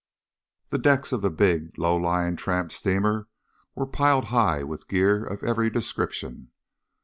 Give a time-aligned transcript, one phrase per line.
[0.71, 3.27] The decks of the big, low lying tramp steamer
[3.75, 6.49] were piled high with gear of every description.